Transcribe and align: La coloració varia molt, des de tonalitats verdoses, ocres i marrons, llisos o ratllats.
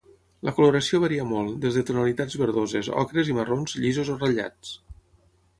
La 0.47 0.53
coloració 0.59 0.99
varia 1.03 1.25
molt, 1.31 1.51
des 1.65 1.77
de 1.79 1.83
tonalitats 1.91 2.39
verdoses, 2.45 2.91
ocres 3.05 3.31
i 3.35 3.39
marrons, 3.41 3.79
llisos 3.85 4.11
o 4.15 4.21
ratllats. 4.21 4.77